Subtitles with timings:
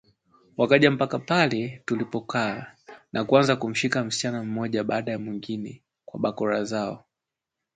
[0.57, 2.75] Wakaja mpaka pale tulipokaa
[3.13, 7.05] na kuanza kumshika msichana mmoja baada ya mwingine kwa bakora zao